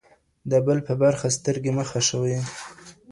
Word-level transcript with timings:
د 0.51 0.53
بل 0.65 0.79
په 0.87 0.93
برخه 1.01 1.27
سترګې 1.37 1.71
مه 1.77 1.83
خښوئ. 1.89 2.37